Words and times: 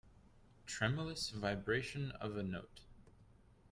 Tremulous 0.65 1.29
vibration 1.29 2.09
of 2.13 2.35
a 2.35 2.41
note. 2.41 2.81